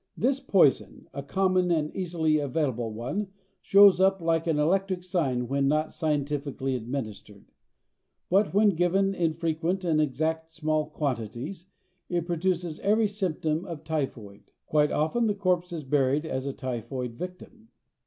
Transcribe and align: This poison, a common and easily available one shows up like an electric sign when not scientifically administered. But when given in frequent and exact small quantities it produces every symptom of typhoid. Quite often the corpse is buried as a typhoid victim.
This 0.17 0.39
poison, 0.39 1.07
a 1.13 1.21
common 1.21 1.69
and 1.69 1.95
easily 1.95 2.39
available 2.39 2.91
one 2.91 3.27
shows 3.61 4.01
up 4.01 4.19
like 4.19 4.47
an 4.47 4.57
electric 4.57 5.03
sign 5.03 5.47
when 5.47 5.67
not 5.67 5.93
scientifically 5.93 6.73
administered. 6.75 7.51
But 8.27 8.51
when 8.51 8.69
given 8.71 9.13
in 9.13 9.33
frequent 9.33 9.85
and 9.85 10.01
exact 10.01 10.49
small 10.49 10.87
quantities 10.87 11.67
it 12.09 12.25
produces 12.25 12.79
every 12.79 13.07
symptom 13.07 13.63
of 13.63 13.83
typhoid. 13.83 14.49
Quite 14.65 14.91
often 14.91 15.27
the 15.27 15.35
corpse 15.35 15.71
is 15.71 15.83
buried 15.83 16.25
as 16.25 16.47
a 16.47 16.53
typhoid 16.53 17.13
victim. 17.13 17.69